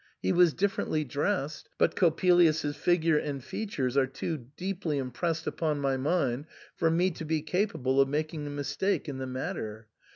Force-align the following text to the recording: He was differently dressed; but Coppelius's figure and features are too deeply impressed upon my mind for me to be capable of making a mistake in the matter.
He 0.19 0.31
was 0.31 0.53
differently 0.55 1.03
dressed; 1.03 1.69
but 1.77 1.95
Coppelius's 1.95 2.75
figure 2.75 3.19
and 3.19 3.43
features 3.43 3.95
are 3.95 4.07
too 4.07 4.47
deeply 4.57 4.97
impressed 4.97 5.45
upon 5.45 5.79
my 5.79 5.95
mind 5.95 6.47
for 6.75 6.89
me 6.89 7.11
to 7.11 7.23
be 7.23 7.43
capable 7.43 8.01
of 8.01 8.09
making 8.09 8.47
a 8.47 8.49
mistake 8.49 9.07
in 9.07 9.19
the 9.19 9.27
matter. 9.27 9.89